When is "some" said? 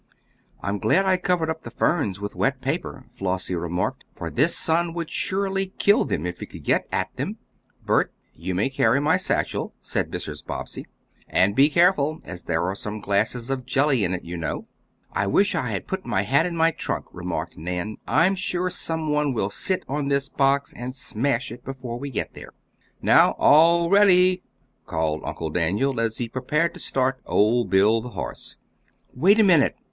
12.73-12.99